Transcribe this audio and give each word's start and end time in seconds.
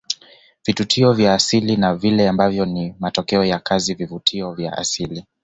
Vivutio 0.65 1.13
vya 1.13 1.33
asili 1.33 1.77
na 1.77 1.95
vile 1.95 2.27
ambavyo 2.29 2.65
ni 2.65 2.95
matokeo 2.99 3.43
ya 3.45 3.59
kazi 3.59 3.93
vivutio 3.93 4.53
vya 4.53 4.77
asili 4.77 5.25